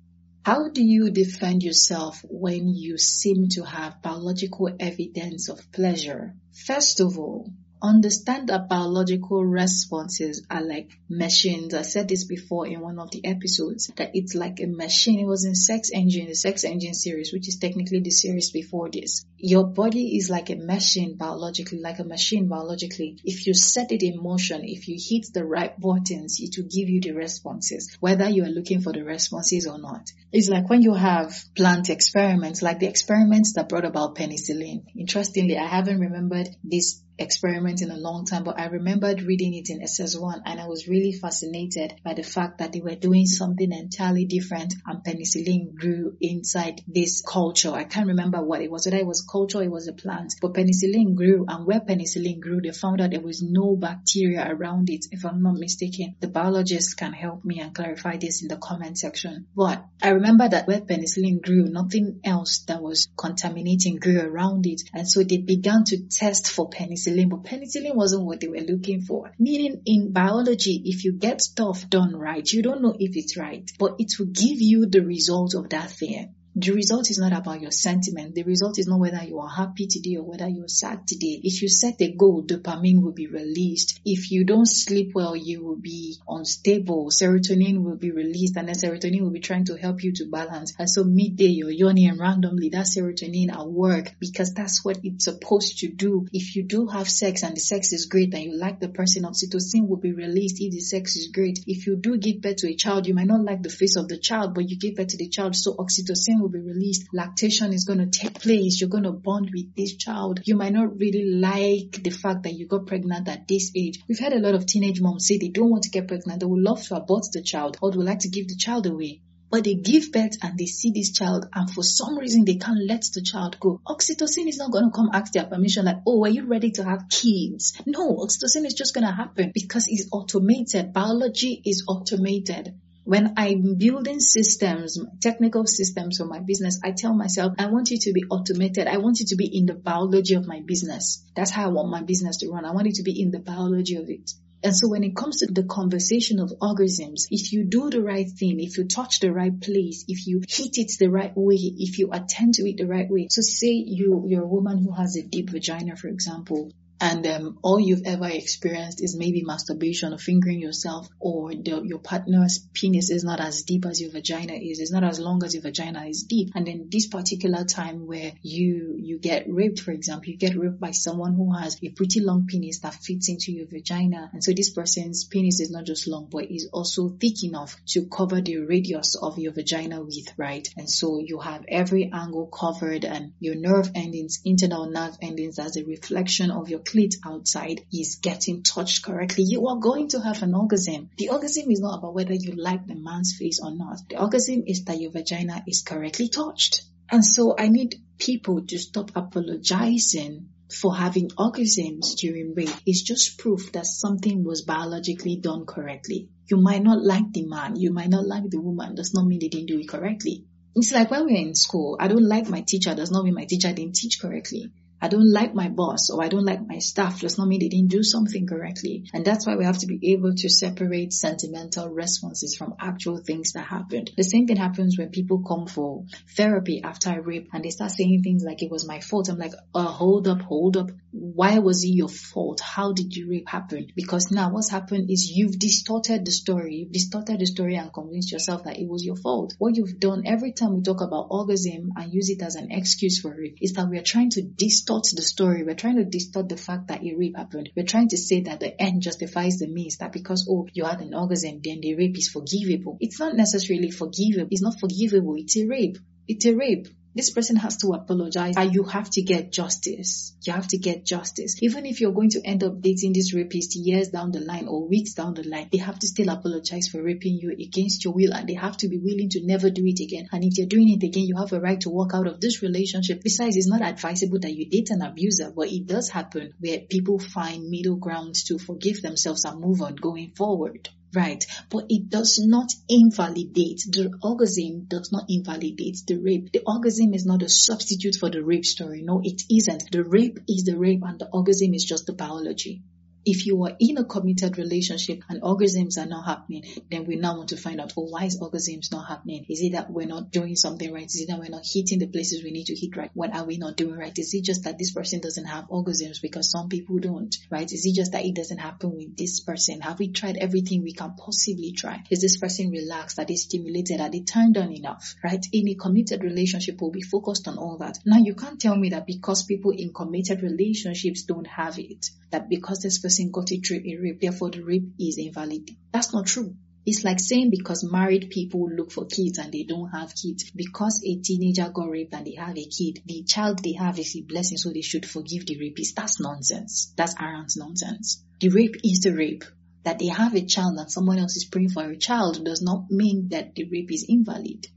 How 0.45 0.67
do 0.67 0.83
you 0.83 1.09
defend 1.09 1.63
yourself 1.63 2.21
when 2.27 2.67
you 2.67 2.97
seem 2.97 3.47
to 3.51 3.63
have 3.63 4.01
biological 4.01 4.75
evidence 4.77 5.47
of 5.47 5.71
pleasure? 5.71 6.35
First 6.51 6.99
of 6.99 7.17
all, 7.17 7.49
understand 7.83 8.47
that 8.47 8.69
biological 8.69 9.43
responses 9.43 10.45
are 10.49 10.63
like 10.63 10.97
machines. 11.09 11.73
I 11.73 11.81
said 11.81 12.07
this 12.07 12.23
before 12.23 12.65
in 12.65 12.79
one 12.79 12.97
of 12.97 13.11
the 13.11 13.25
episodes 13.25 13.91
that 13.97 14.11
it's 14.13 14.33
like 14.33 14.61
a 14.61 14.67
machine. 14.67 15.19
It 15.19 15.27
was 15.27 15.43
in 15.43 15.53
Sex 15.53 15.91
Engine, 15.93 16.27
the 16.27 16.35
Sex 16.35 16.63
Engine 16.63 16.93
series, 16.93 17.33
which 17.33 17.49
is 17.49 17.57
technically 17.57 17.99
the 17.99 18.09
series 18.09 18.51
before 18.51 18.89
this. 18.89 19.25
Your 19.37 19.67
body 19.67 20.15
is 20.15 20.29
like 20.29 20.49
a 20.49 20.55
machine 20.55 21.17
biologically, 21.17 21.79
like 21.79 21.99
a 21.99 22.05
machine 22.05 22.47
biologically. 22.47 23.19
If 23.25 23.45
you 23.45 23.53
set 23.53 23.91
it 23.91 24.01
in 24.01 24.23
motion, 24.23 24.61
if 24.63 24.87
you 24.87 24.97
hit 24.97 25.33
the 25.33 25.43
right 25.43 25.77
buttons, 25.77 26.39
it 26.39 26.55
will 26.57 26.69
give 26.69 26.87
you 26.87 27.01
the 27.01 27.11
responses, 27.11 27.97
whether 27.99 28.29
you 28.29 28.45
are 28.45 28.49
looking 28.49 28.81
for 28.81 28.93
the 28.93 29.03
responses 29.03 29.67
or 29.67 29.77
not. 29.77 30.09
It's 30.31 30.47
like 30.47 30.69
when 30.69 30.81
you 30.81 30.93
have 30.93 31.35
plant 31.55 31.89
experiments, 31.89 32.61
like 32.61 32.79
the 32.79 32.87
experiments 32.87 33.53
that 33.53 33.67
brought 33.67 33.85
about 33.85 34.15
penicillin. 34.15 34.85
Interestingly, 34.97 35.57
I 35.57 35.67
haven't 35.67 35.99
remembered 35.99 36.47
this 36.63 37.03
experiment 37.17 37.81
in 37.81 37.91
a 37.91 37.97
long 37.97 38.25
time, 38.25 38.43
but 38.43 38.59
I 38.59 38.67
remembered 38.67 39.21
reading 39.21 39.53
it 39.53 39.69
in 39.69 39.81
SS1 39.81 40.41
and 40.45 40.59
I 40.59 40.67
was 40.67 40.87
really 40.87 41.11
fascinated 41.11 41.93
by 42.03 42.13
the 42.13 42.23
fact 42.23 42.57
that 42.57 42.71
they 42.71 42.81
were 42.81 42.95
doing 42.95 43.25
something 43.25 43.71
entirely 43.71 44.25
different 44.25 44.73
and 44.85 45.03
penicillin 45.03 45.75
grew 45.75 46.17
inside 46.19 46.81
this 46.87 47.21
culture. 47.21 47.71
I 47.71 47.83
can't 47.83 48.07
remember 48.07 48.43
what 48.43 48.61
it 48.61 48.71
was, 48.71 48.85
whether 48.85 48.97
it 48.97 49.05
was 49.05 49.25
culture, 49.29 49.61
it 49.61 49.71
was 49.71 49.87
a 49.87 49.93
plant, 49.93 50.33
but 50.41 50.53
penicillin 50.53 51.15
grew 51.15 51.45
and 51.47 51.65
where 51.67 51.81
penicillin 51.81 52.39
grew, 52.39 52.61
they 52.61 52.71
found 52.71 53.01
out 53.01 53.11
there 53.11 53.21
was 53.21 53.43
no 53.43 53.75
bacteria 53.75 54.47
around 54.49 54.89
it, 54.89 55.05
if 55.11 55.25
I'm 55.25 55.41
not 55.43 55.55
mistaken. 55.55 56.15
The 56.19 56.27
biologists 56.27 56.95
can 56.95 57.13
help 57.13 57.45
me 57.45 57.59
and 57.59 57.75
clarify 57.75 58.17
this 58.17 58.41
in 58.41 58.47
the 58.47 58.57
comment 58.57 58.97
section. 58.97 59.47
But 59.55 59.85
I 60.01 60.09
remember 60.09 60.49
that 60.49 60.67
where 60.67 60.81
penicillin 60.81 61.41
grew, 61.41 61.65
nothing 61.65 62.21
else 62.23 62.63
that 62.67 62.81
was 62.81 63.07
contaminating 63.17 63.97
grew 63.97 64.19
around 64.19 64.65
it. 64.65 64.81
And 64.93 65.07
so 65.07 65.23
they 65.23 65.37
began 65.37 65.83
to 65.85 66.07
test 66.09 66.49
for 66.49 66.69
penicillin 66.69 67.02
penicillin, 67.03 67.29
but 67.29 67.43
penicillin 67.43 67.95
wasn't 67.95 68.25
what 68.25 68.39
they 68.39 68.47
were 68.47 68.57
looking 68.57 69.01
for. 69.01 69.31
Meaning 69.39 69.81
in 69.85 70.11
biology, 70.11 70.81
if 70.85 71.03
you 71.03 71.13
get 71.13 71.41
stuff 71.41 71.89
done 71.89 72.15
right, 72.15 72.49
you 72.51 72.61
don't 72.61 72.81
know 72.81 72.95
if 72.97 73.15
it's 73.15 73.37
right, 73.37 73.69
but 73.79 73.95
it 73.99 74.11
will 74.19 74.27
give 74.27 74.61
you 74.61 74.85
the 74.85 75.01
result 75.01 75.55
of 75.55 75.69
that 75.69 75.91
thing. 75.91 76.35
The 76.55 76.71
result 76.71 77.09
is 77.09 77.17
not 77.17 77.33
about 77.33 77.61
your 77.61 77.71
sentiment. 77.71 78.35
The 78.35 78.43
result 78.43 78.77
is 78.77 78.87
not 78.87 78.99
whether 78.99 79.23
you 79.23 79.39
are 79.39 79.49
happy 79.49 79.87
today 79.87 80.17
or 80.17 80.23
whether 80.23 80.47
you're 80.47 80.67
sad 80.67 81.07
today. 81.07 81.41
If 81.43 81.63
you 81.63 81.67
set 81.67 81.99
a 81.99 82.11
goal, 82.11 82.43
dopamine 82.43 83.01
will 83.01 83.11
be 83.11 83.25
released. 83.25 83.99
If 84.05 84.29
you 84.29 84.45
don't 84.45 84.67
sleep 84.67 85.13
well, 85.15 85.35
you 85.35 85.63
will 85.63 85.77
be 85.77 86.17
unstable. 86.27 87.09
Serotonin 87.09 87.83
will 87.83 87.95
be 87.95 88.11
released 88.11 88.55
and 88.55 88.67
then 88.67 88.75
serotonin 88.75 89.21
will 89.21 89.31
be 89.31 89.39
trying 89.39 89.65
to 89.65 89.77
help 89.77 90.03
you 90.03 90.13
to 90.13 90.29
balance. 90.29 90.75
And 90.77 90.87
so 90.87 91.03
midday 91.03 91.47
you're 91.47 91.71
yawning 91.71 92.19
randomly 92.19 92.69
that 92.69 92.85
serotonin 92.85 93.51
at 93.51 93.67
work 93.67 94.13
because 94.19 94.53
that's 94.53 94.85
what 94.85 94.99
it's 95.03 95.25
supposed 95.25 95.79
to 95.79 95.87
do. 95.87 96.27
If 96.33 96.55
you 96.55 96.61
do 96.61 96.85
have 96.85 97.09
sex 97.09 97.41
and 97.41 97.55
the 97.55 97.61
sex 97.61 97.93
is 97.93 98.05
great 98.05 98.31
and 98.35 98.43
you 98.43 98.59
like 98.59 98.79
the 98.79 98.89
person, 98.89 99.23
oxytocin 99.23 99.87
will 99.87 99.97
be 99.97 100.13
released 100.13 100.61
if 100.61 100.71
the 100.71 100.81
sex 100.81 101.15
is 101.15 101.29
great. 101.33 101.63
If 101.65 101.87
you 101.87 101.95
do 101.95 102.15
give 102.19 102.41
birth 102.41 102.57
to 102.57 102.67
a 102.67 102.75
child, 102.75 103.07
you 103.07 103.15
might 103.15 103.25
not 103.25 103.43
like 103.43 103.63
the 103.63 103.69
face 103.69 103.95
of 103.95 104.07
the 104.07 104.19
child, 104.19 104.53
but 104.53 104.69
you 104.69 104.77
give 104.77 104.97
birth 104.97 105.07
to 105.07 105.17
the 105.17 105.29
child, 105.29 105.55
so 105.55 105.73
oxytocin 105.73 106.42
will 106.43 106.49
be 106.49 106.59
released. 106.59 107.07
Lactation 107.13 107.73
is 107.73 107.85
going 107.85 107.99
to 107.99 108.19
take 108.19 108.39
place. 108.39 108.79
You're 108.79 108.89
going 108.89 109.03
to 109.03 109.11
bond 109.11 109.49
with 109.53 109.75
this 109.75 109.95
child. 109.95 110.41
You 110.43 110.55
might 110.55 110.73
not 110.73 110.99
really 110.99 111.25
like 111.25 112.03
the 112.03 112.11
fact 112.11 112.43
that 112.43 112.53
you 112.53 112.67
got 112.67 112.85
pregnant 112.85 113.27
at 113.27 113.47
this 113.47 113.71
age. 113.75 113.99
We've 114.07 114.19
had 114.19 114.33
a 114.33 114.39
lot 114.39 114.55
of 114.55 114.65
teenage 114.65 115.01
moms 115.01 115.27
say 115.27 115.37
they 115.37 115.49
don't 115.49 115.71
want 115.71 115.83
to 115.83 115.89
get 115.89 116.07
pregnant. 116.07 116.39
They 116.41 116.45
would 116.45 116.61
love 116.61 116.83
to 116.83 116.95
abort 116.95 117.23
the 117.33 117.41
child 117.41 117.77
or 117.81 117.91
they 117.91 117.97
would 117.97 118.05
like 118.05 118.19
to 118.19 118.29
give 118.29 118.47
the 118.47 118.57
child 118.57 118.85
away 118.85 119.21
but 119.53 119.65
they 119.65 119.75
give 119.75 120.11
birth 120.11 120.35
and 120.41 120.57
they 120.57 120.65
see 120.65 120.89
this 120.89 121.11
child 121.11 121.45
and 121.53 121.69
for 121.69 121.83
some 121.83 122.17
reason 122.17 122.43
they 122.43 122.55
can't 122.55 122.87
let 122.87 123.03
the 123.13 123.21
child 123.21 123.59
go. 123.59 123.79
Oxytocin 123.85 124.47
is 124.47 124.57
not 124.57 124.71
going 124.71 124.85
to 124.85 124.89
come 124.89 125.11
ask 125.13 125.31
their 125.31 125.45
permission 125.45 125.85
like, 125.85 125.97
oh, 126.07 126.23
are 126.25 126.29
you 126.29 126.47
ready 126.47 126.71
to 126.71 126.83
have 126.83 127.07
kids? 127.07 127.79
No, 127.85 128.17
oxytocin 128.17 128.65
is 128.65 128.73
just 128.73 128.95
going 128.95 129.05
to 129.05 129.13
happen 129.13 129.51
because 129.53 129.85
it's 129.87 130.09
automated. 130.11 130.91
Biology 130.91 131.61
is 131.63 131.83
automated. 131.87 132.73
When 133.05 133.33
I'm 133.35 133.75
building 133.75 134.21
systems, 134.21 134.97
technical 135.19 135.67
systems 135.67 136.17
for 136.17 136.25
my 136.25 136.39
business, 136.39 136.79
I 136.83 136.91
tell 136.91 137.13
myself, 137.13 137.53
I 137.59 137.65
want 137.65 137.91
it 137.91 138.01
to 138.01 138.13
be 138.13 138.23
automated. 138.29 138.87
I 138.87 138.97
want 138.97 139.19
it 139.19 139.27
to 139.27 139.35
be 139.35 139.45
in 139.45 139.65
the 139.65 139.73
biology 139.73 140.35
of 140.35 140.47
my 140.47 140.61
business. 140.65 141.21
That's 141.35 141.51
how 141.51 141.65
I 141.65 141.73
want 141.73 141.89
my 141.89 142.01
business 142.01 142.37
to 142.37 142.49
run. 142.49 142.63
I 142.63 142.71
want 142.71 142.87
it 142.87 142.95
to 142.95 143.03
be 143.03 143.21
in 143.21 143.31
the 143.31 143.39
biology 143.39 143.97
of 143.97 144.09
it. 144.09 144.31
And 144.63 144.73
so 144.73 144.87
when 144.87 145.03
it 145.03 145.17
comes 145.17 145.39
to 145.39 145.47
the 145.51 145.63
conversation 145.63 146.39
of 146.39 146.53
orgasms, 146.61 147.27
if 147.29 147.51
you 147.51 147.65
do 147.65 147.89
the 147.89 148.01
right 148.01 148.29
thing, 148.29 148.61
if 148.61 148.77
you 148.77 148.87
touch 148.87 149.19
the 149.19 149.33
right 149.33 149.59
place, 149.59 150.05
if 150.07 150.25
you 150.25 150.41
hit 150.47 150.77
it 150.77 150.93
the 150.97 151.09
right 151.09 151.33
way, 151.35 151.55
if 151.55 151.99
you 151.99 152.09
attend 152.13 152.53
to 152.53 152.69
it 152.69 152.77
the 152.77 152.87
right 152.87 153.09
way. 153.09 153.27
So 153.29 153.41
say 153.41 153.73
you, 153.73 154.23
you're 154.29 154.43
a 154.43 154.47
woman 154.47 154.77
who 154.77 154.93
has 154.93 155.17
a 155.17 155.23
deep 155.23 155.49
vagina, 155.49 155.97
for 155.97 156.07
example, 156.07 156.71
and 157.03 157.27
um, 157.27 157.59
all 157.61 157.81
you've 157.81 158.05
ever 158.05 158.29
experienced 158.29 159.03
is 159.03 159.17
maybe 159.17 159.43
masturbation 159.43 160.13
or 160.13 160.17
fingering 160.17 160.61
yourself 160.61 161.09
or 161.19 161.53
the, 161.53 161.81
your 161.83 161.99
partner's 161.99 162.65
penis 162.73 163.09
is 163.09 163.25
not 163.25 163.41
as 163.41 163.63
deep 163.63 163.85
as 163.85 163.99
your 164.01 164.09
vagina 164.09 164.53
is. 164.53 164.79
It's 164.79 164.93
not 164.93 165.03
as 165.03 165.19
long 165.19 165.43
as 165.43 165.53
your 165.53 165.63
vagina 165.63 166.05
is 166.05 166.23
deep. 166.23 166.51
And 166.55 166.65
then 166.65 166.87
this 166.89 167.07
particular 167.07 167.65
time 167.65 168.07
where 168.07 168.31
you 168.41 168.95
you 168.97 169.19
get 169.19 169.51
raped 169.51 169.81
for 169.81 169.91
example 169.91 170.29
you 170.29 170.37
get 170.37 170.55
raped 170.55 170.79
by 170.79 170.91
someone 170.91 171.33
who 171.33 171.51
has 171.53 171.77
a 171.83 171.89
pretty 171.89 172.21
long 172.21 172.47
penis 172.47 172.79
that 172.79 172.93
fits 172.93 173.27
into 173.27 173.51
your 173.51 173.67
vagina. 173.67 174.29
And 174.31 174.41
so 174.41 174.53
this 174.53 174.69
person's 174.69 175.25
penis 175.25 175.59
is 175.59 175.71
not 175.71 175.83
just 175.83 176.07
long 176.07 176.29
but 176.31 176.49
is 176.49 176.69
also 176.71 177.09
thick 177.09 177.43
enough 177.43 177.75
to 177.87 178.05
cover 178.05 178.39
the 178.39 178.59
radius 178.59 179.15
of 179.15 179.37
your 179.37 179.51
vagina 179.51 180.01
with 180.01 180.29
right? 180.37 180.65
And 180.77 180.89
so 180.89 181.19
you 181.19 181.39
have 181.39 181.65
every 181.67 182.09
angle 182.13 182.47
covered 182.47 183.03
and 183.03 183.33
your 183.41 183.55
nerve 183.55 183.91
endings 183.93 184.39
internal 184.45 184.89
nerve 184.89 185.17
endings 185.21 185.59
as 185.59 185.75
a 185.75 185.83
reflection 185.83 186.49
of 186.49 186.69
your 186.69 186.79
outside 187.25 187.85
is 187.91 188.19
getting 188.21 188.63
touched 188.63 189.03
correctly, 189.03 189.45
you 189.47 189.67
are 189.67 189.77
going 189.77 190.09
to 190.09 190.19
have 190.19 190.43
an 190.43 190.53
orgasm. 190.53 191.09
The 191.17 191.29
orgasm 191.29 191.69
is 191.71 191.79
not 191.79 191.99
about 191.99 192.13
whether 192.13 192.33
you 192.33 192.53
like 192.55 192.85
the 192.87 192.95
man's 192.95 193.35
face 193.37 193.59
or 193.63 193.75
not. 193.75 193.99
The 194.09 194.21
orgasm 194.21 194.63
is 194.67 194.83
that 194.85 194.99
your 194.99 195.11
vagina 195.11 195.63
is 195.67 195.81
correctly 195.81 196.29
touched. 196.29 196.83
And 197.11 197.23
so 197.23 197.55
I 197.57 197.67
need 197.67 197.95
people 198.17 198.65
to 198.65 198.77
stop 198.79 199.11
apologizing 199.15 200.49
for 200.73 200.95
having 200.95 201.29
orgasms 201.29 202.15
during 202.17 202.55
rape. 202.55 202.69
It's 202.85 203.03
just 203.03 203.37
proof 203.37 203.71
that 203.73 203.85
something 203.85 204.43
was 204.43 204.63
biologically 204.63 205.37
done 205.37 205.65
correctly. 205.65 206.29
You 206.49 206.57
might 206.57 206.83
not 206.83 207.03
like 207.03 207.31
the 207.31 207.45
man, 207.45 207.75
you 207.75 207.93
might 207.93 208.09
not 208.09 208.25
like 208.25 208.49
the 208.49 208.59
woman, 208.59 208.95
does 208.95 209.13
not 209.13 209.25
mean 209.25 209.39
they 209.39 209.49
didn't 209.49 209.67
do 209.67 209.79
it 209.79 209.89
correctly. 209.89 210.45
It's 210.75 210.91
like 210.91 211.11
when 211.11 211.25
we're 211.25 211.37
in 211.37 211.55
school, 211.55 211.97
I 211.99 212.07
don't 212.07 212.27
like 212.27 212.49
my 212.49 212.61
teacher, 212.61 212.95
does 212.95 213.11
not 213.11 213.23
mean 213.23 213.35
my 213.35 213.45
teacher 213.45 213.71
didn't 213.71 213.95
teach 213.95 214.19
correctly. 214.19 214.71
I 215.03 215.09
don't 215.09 215.29
like 215.29 215.53
my 215.53 215.67
boss 215.67 216.09
or 216.09 216.23
I 216.23 216.29
don't 216.29 216.45
like 216.45 216.65
my 216.65 216.79
staff 216.79 217.19
does 217.19 217.37
not 217.37 217.49
mean 217.49 217.59
they 217.59 217.67
didn't 217.67 217.89
do 217.89 218.03
something 218.03 218.47
correctly. 218.47 219.03
And 219.13 219.25
that's 219.25 219.45
why 219.45 219.57
we 219.57 219.65
have 219.65 219.79
to 219.79 219.85
be 219.85 220.13
able 220.13 220.33
to 220.33 220.47
separate 220.47 221.11
sentimental 221.11 221.89
responses 221.89 222.55
from 222.55 222.75
actual 222.79 223.17
things 223.17 223.51
that 223.51 223.65
happened. 223.65 224.11
The 224.15 224.23
same 224.23 224.47
thing 224.47 224.55
happens 224.55 224.97
when 224.97 225.09
people 225.09 225.43
come 225.45 225.67
for 225.67 226.05
therapy 226.37 226.81
after 226.81 227.09
a 227.09 227.21
rape 227.21 227.49
and 227.51 227.65
they 227.65 227.71
start 227.71 227.91
saying 227.91 228.21
things 228.23 228.45
like 228.45 228.63
it 228.63 228.71
was 228.71 228.87
my 228.87 229.01
fault. 229.01 229.27
I'm 229.27 229.37
like, 229.37 229.51
uh, 229.75 229.83
hold 229.83 230.29
up, 230.29 230.39
hold 230.39 230.77
up. 230.77 230.89
Why 231.11 231.59
was 231.59 231.83
it 231.83 231.89
your 231.89 232.07
fault? 232.07 232.61
How 232.61 232.93
did 232.93 233.13
your 233.13 233.27
rape 233.27 233.49
happen? 233.49 233.87
Because 233.97 234.31
now 234.31 234.51
what's 234.51 234.71
happened 234.71 235.11
is 235.11 235.29
you've 235.29 235.59
distorted 235.59 236.23
the 236.23 236.31
story. 236.31 236.75
You've 236.75 236.93
distorted 236.93 237.39
the 237.39 237.45
story 237.45 237.75
and 237.75 237.91
convinced 237.91 238.31
yourself 238.31 238.63
that 238.63 238.79
it 238.79 238.87
was 238.87 239.03
your 239.03 239.17
fault. 239.17 239.53
What 239.57 239.75
you've 239.75 239.99
done 239.99 240.23
every 240.25 240.53
time 240.53 240.77
we 240.77 240.81
talk 240.81 241.01
about 241.01 241.27
orgasm 241.29 241.91
and 241.97 242.13
use 242.13 242.29
it 242.29 242.41
as 242.41 242.55
an 242.55 242.69
excuse 242.71 243.19
for 243.19 243.37
it 243.43 243.55
is 243.59 243.73
that 243.73 243.89
we 243.89 243.97
are 243.97 244.03
trying 244.03 244.29
to 244.29 244.41
distort 244.41 244.92
distort 245.01 245.15
the 245.15 245.21
story. 245.23 245.63
We're 245.63 245.75
trying 245.75 245.97
to 245.97 246.05
distort 246.05 246.49
the 246.49 246.57
fact 246.57 246.87
that 246.87 247.03
a 247.03 247.15
rape 247.15 247.35
happened. 247.35 247.69
We're 247.75 247.85
trying 247.85 248.09
to 248.09 248.17
say 248.17 248.41
that 248.41 248.59
the 248.59 248.79
end 248.81 249.01
justifies 249.01 249.57
the 249.57 249.67
means, 249.67 249.97
that 249.97 250.11
because, 250.11 250.47
oh, 250.49 250.67
you 250.73 250.85
had 250.85 251.01
an 251.01 251.13
orgasm, 251.13 251.61
then 251.63 251.81
the 251.81 251.95
rape 251.95 252.17
is 252.17 252.29
forgivable. 252.29 252.97
It's 252.99 253.19
not 253.19 253.35
necessarily 253.35 253.91
forgivable. 253.91 254.49
It's 254.51 254.61
not 254.61 254.79
forgivable. 254.79 255.35
It's 255.37 255.57
a 255.57 255.65
rape. 255.65 255.97
It's 256.27 256.45
a 256.45 256.55
rape 256.55 256.87
this 257.15 257.31
person 257.31 257.55
has 257.57 257.77
to 257.77 257.93
apologize 257.93 258.55
and 258.57 258.73
you 258.73 258.83
have 258.83 259.09
to 259.11 259.21
get 259.21 259.51
justice. 259.51 260.35
You 260.41 260.53
have 260.53 260.67
to 260.69 260.77
get 260.77 261.05
justice. 261.05 261.61
Even 261.61 261.85
if 261.85 262.01
you're 262.01 262.11
going 262.11 262.31
to 262.31 262.41
end 262.43 262.63
up 262.63 262.81
dating 262.81 263.13
this 263.13 263.33
rapist 263.33 263.75
years 263.75 264.09
down 264.09 264.31
the 264.31 264.39
line 264.39 264.67
or 264.67 264.87
weeks 264.87 265.13
down 265.13 265.35
the 265.35 265.43
line, 265.43 265.69
they 265.71 265.77
have 265.77 265.99
to 265.99 266.07
still 266.07 266.29
apologize 266.29 266.87
for 266.87 267.01
raping 267.01 267.37
you 267.37 267.51
against 267.51 268.03
your 268.03 268.13
will 268.13 268.33
and 268.33 268.47
they 268.47 268.55
have 268.55 268.77
to 268.77 268.87
be 268.87 268.97
willing 268.97 269.29
to 269.29 269.45
never 269.45 269.69
do 269.69 269.83
it 269.85 269.99
again. 269.99 270.27
And 270.31 270.43
if 270.43 270.57
you're 270.57 270.67
doing 270.67 270.89
it 270.89 271.05
again, 271.05 271.25
you 271.25 271.37
have 271.37 271.53
a 271.53 271.59
right 271.59 271.79
to 271.81 271.89
walk 271.89 272.11
out 272.13 272.27
of 272.27 272.41
this 272.41 272.61
relationship. 272.61 273.21
Besides, 273.23 273.57
it's 273.57 273.69
not 273.69 273.81
advisable 273.81 274.39
that 274.39 274.53
you 274.53 274.69
date 274.69 274.89
an 274.89 275.01
abuser, 275.01 275.51
but 275.55 275.71
it 275.71 275.85
does 275.85 276.09
happen 276.09 276.53
where 276.59 276.79
people 276.79 277.19
find 277.19 277.69
middle 277.69 277.97
grounds 277.97 278.43
to 278.45 278.57
forgive 278.57 279.01
themselves 279.01 279.45
and 279.45 279.59
move 279.59 279.81
on 279.81 279.95
going 279.95 280.31
forward. 280.35 280.89
Right. 281.13 281.45
But 281.69 281.85
it 281.89 282.09
does 282.09 282.39
not 282.43 282.71
invalidate. 282.89 283.81
The 283.91 284.17
orgasm 284.23 284.85
does 284.85 285.11
not 285.11 285.25
invalidate 285.29 285.97
the 286.07 286.15
rape. 286.15 286.51
The 286.51 286.63
orgasm 286.65 287.13
is 287.13 287.25
not 287.25 287.43
a 287.43 287.49
substitute 287.49 288.15
for 288.15 288.29
the 288.29 288.43
rape 288.43 288.65
story. 288.65 289.01
No, 289.03 289.21
it 289.23 289.43
isn't. 289.49 289.91
The 289.91 290.03
rape 290.03 290.39
is 290.47 290.63
the 290.63 290.77
rape 290.77 291.03
and 291.03 291.19
the 291.19 291.29
orgasm 291.29 291.73
is 291.73 291.85
just 291.85 292.07
the 292.07 292.13
biology 292.13 292.81
if 293.25 293.45
you 293.45 293.63
are 293.63 293.75
in 293.79 293.97
a 293.97 294.03
committed 294.03 294.57
relationship 294.57 295.23
and 295.29 295.41
orgasms 295.41 295.97
are 295.97 296.05
not 296.05 296.25
happening, 296.25 296.63
then 296.91 297.05
we 297.05 297.15
now 297.15 297.37
want 297.37 297.49
to 297.49 297.57
find 297.57 297.79
out, 297.79 297.93
oh, 297.97 298.03
why 298.03 298.25
is 298.25 298.39
orgasms 298.39 298.91
not 298.91 299.07
happening? 299.07 299.45
Is 299.49 299.61
it 299.61 299.73
that 299.73 299.89
we're 299.89 300.07
not 300.07 300.31
doing 300.31 300.55
something 300.55 300.93
right? 300.93 301.05
Is 301.05 301.21
it 301.21 301.29
that 301.29 301.39
we're 301.39 301.49
not 301.49 301.63
hitting 301.65 301.99
the 301.99 302.07
places 302.07 302.43
we 302.43 302.51
need 302.51 302.65
to 302.65 302.75
hit 302.75 302.95
right? 302.97 303.11
What 303.13 303.35
are 303.35 303.45
we 303.45 303.57
not 303.57 303.77
doing 303.77 303.97
right? 303.97 304.17
Is 304.17 304.33
it 304.33 304.43
just 304.43 304.63
that 304.63 304.77
this 304.77 304.91
person 304.91 305.21
doesn't 305.21 305.45
have 305.45 305.69
orgasms 305.69 306.21
because 306.21 306.51
some 306.51 306.69
people 306.69 306.99
don't, 306.99 307.35
right? 307.49 307.71
Is 307.71 307.85
it 307.85 307.95
just 307.95 308.11
that 308.11 308.25
it 308.25 308.35
doesn't 308.35 308.57
happen 308.57 308.95
with 308.95 309.15
this 309.15 309.39
person? 309.39 309.81
Have 309.81 309.99
we 309.99 310.09
tried 310.09 310.37
everything 310.37 310.83
we 310.83 310.93
can 310.93 311.15
possibly 311.15 311.71
try? 311.71 312.03
Is 312.09 312.21
this 312.21 312.37
person 312.37 312.71
relaxed? 312.71 313.19
Are 313.19 313.25
they 313.25 313.35
stimulated? 313.35 314.01
Are 314.01 314.09
they 314.09 314.21
turned 314.21 314.57
on 314.57 314.71
enough, 314.71 315.15
right? 315.23 315.45
In 315.51 315.69
a 315.69 315.75
committed 315.75 316.23
relationship, 316.23 316.81
we'll 316.81 316.91
be 316.91 317.01
focused 317.01 317.47
on 317.47 317.57
all 317.57 317.77
that. 317.77 317.99
Now, 318.05 318.17
you 318.17 318.35
can't 318.35 318.59
tell 318.59 318.75
me 318.75 318.89
that 318.89 319.07
because 319.07 319.43
people 319.43 319.71
in 319.71 319.93
committed 319.93 320.41
relationships 320.41 321.23
don't 321.23 321.47
have 321.47 321.79
it, 321.79 322.09
that 322.31 322.49
because 322.49 322.79
this 322.79 322.99
person 322.99 323.12
person 323.13 323.31
got 323.31 323.51
it 323.51 323.65
through 323.65 323.77
a 323.77 323.97
rape, 324.01 324.21
therefore 324.21 324.49
the 324.49 324.63
rape 324.63 324.93
is 324.99 325.19
invalid. 325.19 325.69
That's 325.91 326.13
not 326.13 326.25
true. 326.25 326.55
It's 326.85 327.03
like 327.03 327.19
saying 327.19 327.51
because 327.51 327.87
married 327.89 328.31
people 328.31 328.67
look 328.69 328.91
for 328.91 329.05
kids 329.05 329.37
and 329.37 329.53
they 329.53 329.63
don't 329.63 329.89
have 329.89 330.15
kids. 330.15 330.49
Because 330.51 331.01
a 331.05 331.15
teenager 331.21 331.69
got 331.69 331.89
raped 331.89 332.13
and 332.13 332.25
they 332.25 332.35
have 332.35 332.57
a 332.57 332.65
kid, 332.65 333.01
the 333.05 333.23
child 333.23 333.63
they 333.63 333.73
have 333.73 333.99
is 333.99 334.15
a 334.17 334.21
blessing, 334.21 334.57
so 334.57 334.73
they 334.73 334.81
should 334.81 335.05
forgive 335.05 335.45
the 335.45 335.59
rapist. 335.59 335.95
That's 335.95 336.19
nonsense. 336.19 336.91
That's 336.97 337.15
arrant 337.21 337.53
nonsense. 337.55 338.23
The 338.41 338.49
rape 338.49 338.77
is 338.83 339.01
the 339.01 339.13
rape. 339.15 339.43
That 339.83 339.99
they 339.99 340.07
have 340.07 340.33
a 340.33 340.45
child 340.45 340.77
and 340.79 340.91
someone 340.91 341.19
else 341.19 341.35
is 341.35 341.45
praying 341.45 341.69
for 341.69 341.83
a 341.83 341.95
child 341.95 342.43
does 342.43 342.61
not 342.61 342.89
mean 342.89 343.29
that 343.29 343.53
the 343.53 343.69
rape 343.69 343.91
is 343.91 344.05
invalid 344.09 344.67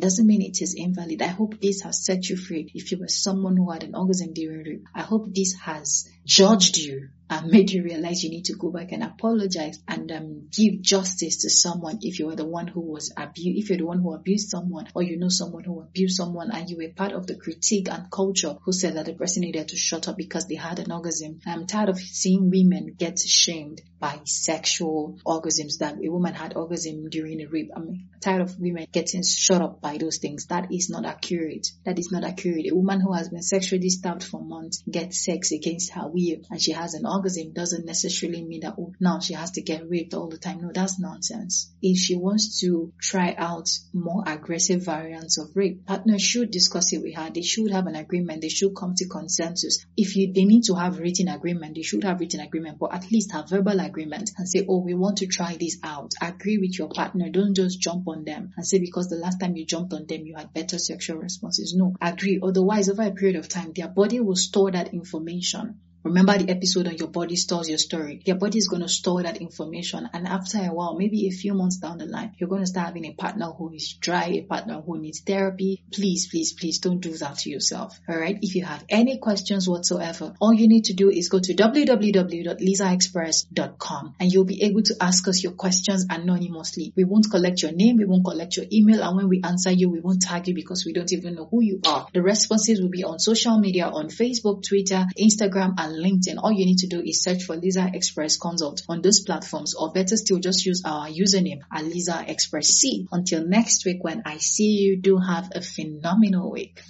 doesn't 0.00 0.26
mean 0.26 0.42
it 0.42 0.62
is 0.62 0.74
invalid. 0.74 1.20
I 1.22 1.26
hope 1.26 1.60
this 1.60 1.82
has 1.82 2.04
set 2.04 2.28
you 2.28 2.36
free. 2.36 2.70
If 2.74 2.90
you 2.90 2.98
were 2.98 3.08
someone 3.08 3.56
who 3.56 3.70
had 3.70 3.84
an 3.84 3.94
orgasm 3.94 4.32
during 4.32 4.64
rape, 4.64 4.86
I 4.94 5.02
hope 5.02 5.26
this 5.34 5.54
has 5.62 6.08
judged 6.24 6.78
you 6.78 7.10
and 7.30 7.50
made 7.50 7.70
you 7.70 7.84
realize 7.84 8.24
you 8.24 8.30
need 8.30 8.46
to 8.46 8.56
go 8.56 8.70
back 8.70 8.90
and 8.90 9.04
apologize 9.04 9.78
and 9.86 10.10
um, 10.10 10.48
give 10.50 10.82
justice 10.82 11.38
to 11.38 11.48
someone 11.48 12.00
if 12.02 12.18
you 12.18 12.26
were 12.26 12.34
the 12.34 12.44
one 12.44 12.66
who 12.66 12.80
was 12.80 13.12
abused, 13.16 13.58
if 13.58 13.68
you're 13.68 13.78
the 13.78 13.86
one 13.86 14.00
who 14.00 14.12
abused 14.12 14.48
someone 14.48 14.88
or 14.94 15.02
you 15.02 15.16
know 15.16 15.28
someone 15.28 15.62
who 15.62 15.80
abused 15.80 16.16
someone 16.16 16.50
and 16.50 16.68
you 16.68 16.76
were 16.76 16.92
part 16.92 17.12
of 17.12 17.28
the 17.28 17.36
critique 17.36 17.88
and 17.88 18.10
culture 18.10 18.56
who 18.64 18.72
said 18.72 18.96
that 18.96 19.06
the 19.06 19.14
person 19.14 19.42
needed 19.42 19.68
to 19.68 19.76
shut 19.76 20.08
up 20.08 20.16
because 20.16 20.48
they 20.48 20.56
had 20.56 20.80
an 20.80 20.90
orgasm. 20.90 21.40
I'm 21.46 21.66
tired 21.66 21.88
of 21.88 21.98
seeing 21.98 22.50
women 22.50 22.96
get 22.98 23.20
shamed 23.20 23.80
by 24.00 24.18
sexual 24.24 25.18
orgasms 25.24 25.78
that 25.78 25.98
a 26.04 26.08
woman 26.08 26.34
had 26.34 26.56
orgasm 26.56 27.08
during 27.10 27.40
a 27.42 27.46
rape. 27.46 27.70
I'm 27.76 28.08
tired 28.20 28.42
of 28.42 28.58
women 28.58 28.86
getting 28.90 29.22
shut 29.22 29.62
up 29.62 29.80
by 29.80 29.98
those 29.98 30.18
things. 30.18 30.46
That 30.46 30.72
is 30.72 30.90
not 30.90 31.04
accurate. 31.04 31.68
That 31.84 31.98
is 31.98 32.10
not 32.10 32.24
accurate. 32.24 32.66
A 32.70 32.74
woman 32.74 33.00
who 33.00 33.12
has 33.12 33.28
been 33.28 33.42
sexually 33.42 33.90
stabbed 33.90 34.24
for 34.24 34.42
months 34.42 34.82
gets 34.90 35.24
sex 35.24 35.52
against 35.52 35.92
her 35.92 36.08
will 36.08 36.38
and 36.50 36.60
she 36.60 36.72
has 36.72 36.94
an 36.94 37.06
orgasm 37.06 37.19
doesn't 37.20 37.84
necessarily 37.84 38.44
mean 38.44 38.60
that, 38.60 38.74
oh, 38.78 38.92
now 39.00 39.20
she 39.20 39.34
has 39.34 39.52
to 39.52 39.62
get 39.62 39.88
raped 39.88 40.14
all 40.14 40.28
the 40.28 40.38
time. 40.38 40.60
No, 40.60 40.70
that's 40.72 41.00
nonsense. 41.00 41.72
If 41.82 41.98
she 41.98 42.16
wants 42.16 42.60
to 42.60 42.92
try 43.00 43.34
out 43.36 43.68
more 43.92 44.22
aggressive 44.26 44.84
variants 44.84 45.38
of 45.38 45.54
rape, 45.54 45.86
partners 45.86 46.22
should 46.22 46.50
discuss 46.50 46.92
it 46.92 47.02
with 47.02 47.14
her. 47.14 47.30
They 47.30 47.42
should 47.42 47.70
have 47.70 47.86
an 47.86 47.96
agreement. 47.96 48.42
They 48.42 48.48
should 48.48 48.74
come 48.76 48.94
to 48.96 49.08
consensus. 49.08 49.84
If 49.96 50.16
you, 50.16 50.32
they 50.32 50.44
need 50.44 50.64
to 50.64 50.74
have 50.74 50.98
written 50.98 51.28
agreement, 51.28 51.74
they 51.74 51.82
should 51.82 52.04
have 52.04 52.20
written 52.20 52.40
agreement, 52.40 52.78
but 52.78 52.94
at 52.94 53.10
least 53.10 53.32
have 53.32 53.50
verbal 53.50 53.80
agreement 53.80 54.30
and 54.36 54.48
say, 54.48 54.64
oh, 54.68 54.82
we 54.82 54.94
want 54.94 55.18
to 55.18 55.26
try 55.26 55.56
this 55.58 55.78
out. 55.82 56.12
Agree 56.20 56.58
with 56.58 56.78
your 56.78 56.88
partner. 56.88 57.28
Don't 57.30 57.54
just 57.54 57.80
jump 57.80 58.08
on 58.08 58.24
them 58.24 58.52
and 58.56 58.66
say 58.66 58.78
because 58.78 59.08
the 59.08 59.16
last 59.16 59.40
time 59.40 59.56
you 59.56 59.66
jumped 59.66 59.92
on 59.92 60.06
them, 60.06 60.26
you 60.26 60.36
had 60.36 60.52
better 60.52 60.78
sexual 60.78 61.18
responses. 61.18 61.74
No, 61.76 61.94
agree. 62.00 62.40
Otherwise, 62.42 62.88
over 62.88 63.02
a 63.02 63.12
period 63.12 63.36
of 63.36 63.48
time, 63.48 63.72
their 63.74 63.88
body 63.88 64.20
will 64.20 64.36
store 64.36 64.70
that 64.70 64.94
information 64.94 65.80
Remember 66.02 66.38
the 66.38 66.50
episode 66.50 66.86
on 66.86 66.96
your 66.96 67.08
body 67.08 67.36
stores 67.36 67.68
your 67.68 67.76
story. 67.76 68.22
Your 68.24 68.36
body 68.36 68.56
is 68.58 68.68
going 68.68 68.80
to 68.82 68.88
store 68.88 69.22
that 69.22 69.36
information. 69.36 70.08
And 70.12 70.26
after 70.26 70.56
a 70.58 70.72
while, 70.72 70.96
maybe 70.96 71.26
a 71.26 71.30
few 71.30 71.52
months 71.52 71.76
down 71.76 71.98
the 71.98 72.06
line, 72.06 72.34
you're 72.38 72.48
going 72.48 72.62
to 72.62 72.66
start 72.66 72.86
having 72.86 73.04
a 73.04 73.12
partner 73.12 73.50
who 73.50 73.70
is 73.72 73.92
dry, 74.00 74.24
a 74.26 74.40
partner 74.42 74.80
who 74.80 74.98
needs 74.98 75.20
therapy. 75.20 75.82
Please, 75.92 76.26
please, 76.30 76.54
please 76.54 76.78
don't 76.78 77.00
do 77.00 77.14
that 77.18 77.36
to 77.38 77.50
yourself. 77.50 78.00
All 78.08 78.18
right. 78.18 78.38
If 78.40 78.54
you 78.54 78.64
have 78.64 78.82
any 78.88 79.18
questions 79.18 79.68
whatsoever, 79.68 80.32
all 80.40 80.54
you 80.54 80.68
need 80.68 80.84
to 80.84 80.94
do 80.94 81.10
is 81.10 81.28
go 81.28 81.38
to 81.38 81.54
www.lisaexpress.com 81.54 84.14
and 84.18 84.32
you'll 84.32 84.44
be 84.44 84.62
able 84.62 84.82
to 84.82 84.94
ask 85.00 85.28
us 85.28 85.42
your 85.42 85.52
questions 85.52 86.06
anonymously. 86.08 86.94
We 86.96 87.04
won't 87.04 87.30
collect 87.30 87.60
your 87.62 87.72
name. 87.72 87.98
We 87.98 88.06
won't 88.06 88.24
collect 88.24 88.56
your 88.56 88.64
email. 88.72 89.02
And 89.02 89.16
when 89.16 89.28
we 89.28 89.42
answer 89.44 89.70
you, 89.70 89.90
we 89.90 90.00
won't 90.00 90.22
tag 90.22 90.48
you 90.48 90.54
because 90.54 90.86
we 90.86 90.94
don't 90.94 91.12
even 91.12 91.34
know 91.34 91.46
who 91.50 91.62
you 91.62 91.80
are. 91.86 92.06
The 92.14 92.22
responses 92.22 92.80
will 92.80 92.88
be 92.88 93.04
on 93.04 93.18
social 93.18 93.58
media 93.58 93.86
on 93.86 94.08
Facebook, 94.08 94.62
Twitter, 94.66 95.04
Instagram, 95.18 95.74
and 95.76 95.89
and 95.90 96.04
LinkedIn, 96.04 96.38
all 96.38 96.52
you 96.52 96.64
need 96.64 96.78
to 96.78 96.86
do 96.86 97.00
is 97.00 97.22
search 97.22 97.42
for 97.44 97.56
Lisa 97.56 97.90
Express 97.92 98.36
Consult 98.36 98.82
on 98.88 99.02
those 99.02 99.20
platforms, 99.20 99.74
or 99.74 99.92
better 99.92 100.16
still, 100.16 100.38
just 100.38 100.64
use 100.64 100.82
our 100.84 101.08
username 101.08 101.60
at 101.72 101.84
Lisa 101.84 102.24
Express 102.26 102.68
C. 102.68 103.08
Until 103.10 103.46
next 103.46 103.84
week, 103.84 104.02
when 104.02 104.22
I 104.24 104.38
see 104.38 104.72
you, 104.72 104.96
do 104.96 105.18
have 105.18 105.50
a 105.54 105.60
phenomenal 105.60 106.50
week. 106.50 106.80